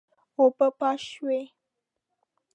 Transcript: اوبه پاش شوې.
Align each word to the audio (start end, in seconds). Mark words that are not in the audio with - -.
اوبه 0.39 0.67
پاش 0.79 1.01
شوې. 1.13 1.41